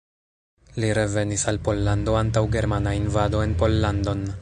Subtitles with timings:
[0.83, 4.31] Li revenis al Pollando antaŭ germana invado en Pollandon.